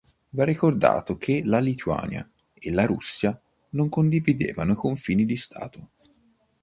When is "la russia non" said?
2.71-3.87